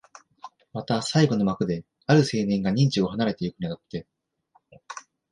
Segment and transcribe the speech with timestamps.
[0.73, 4.07] また最後の幕で、ある青年が任地を離れてゆくに当たって、